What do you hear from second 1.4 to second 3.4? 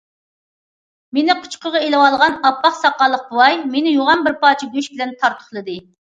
قۇچىقىغا ئېلىۋالغان ئاپئاق ساقاللىق